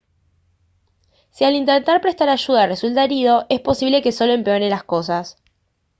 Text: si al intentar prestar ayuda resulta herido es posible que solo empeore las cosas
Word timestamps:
si 1.29 1.43
al 1.43 1.53
intentar 1.53 2.01
prestar 2.01 2.27
ayuda 2.27 2.65
resulta 2.65 3.03
herido 3.03 3.45
es 3.49 3.59
posible 3.61 4.01
que 4.01 4.11
solo 4.11 4.33
empeore 4.33 4.67
las 4.67 4.83
cosas 4.83 5.37